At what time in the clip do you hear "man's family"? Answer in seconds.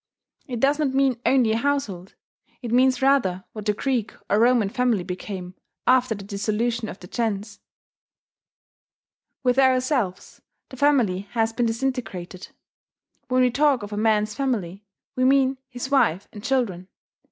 13.95-14.83